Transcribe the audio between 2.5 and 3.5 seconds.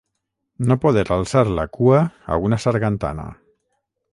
sargantana.